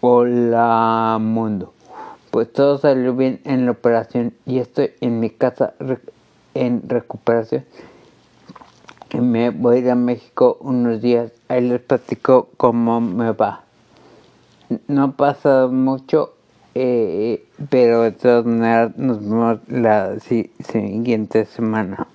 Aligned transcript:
Hola 0.00 1.18
mundo. 1.20 1.74
Pues 2.30 2.52
todo 2.52 2.78
salió 2.78 3.16
bien 3.16 3.40
en 3.42 3.64
la 3.64 3.72
operación 3.72 4.32
y 4.46 4.60
estoy 4.60 4.92
en 5.00 5.18
mi 5.18 5.28
casa 5.28 5.74
en 6.54 6.88
recuperación. 6.88 7.64
Me 9.20 9.50
voy 9.50 9.74
a 9.74 9.78
ir 9.80 9.90
a 9.90 9.96
México 9.96 10.56
unos 10.60 11.02
días. 11.02 11.32
Ahí 11.48 11.68
les 11.68 11.80
platico 11.80 12.48
cómo 12.56 13.00
me 13.00 13.32
va. 13.32 13.64
No 14.86 15.02
ha 15.02 15.10
pasado 15.10 15.72
mucho, 15.72 16.34
eh, 16.76 17.44
pero 17.68 18.02
de 18.02 18.12
todas 18.12 18.44
maneras 18.44 18.96
nos 18.96 19.18
vemos 19.18 19.58
la 19.66 20.20
siguiente 20.20 21.44
semana. 21.44 22.06